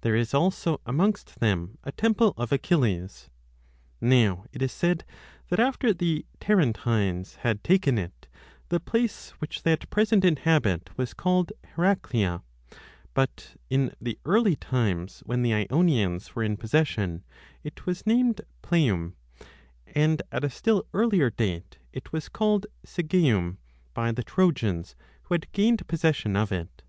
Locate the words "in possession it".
16.42-17.84